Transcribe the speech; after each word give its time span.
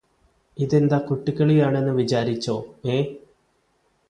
ഇതെന്താ 0.57 0.97
കുട്ടിക്കളിയാണെന്ന് 0.99 1.91
വിചാരിച്ചോ 1.91 2.55
ഏഹ് 2.85 3.05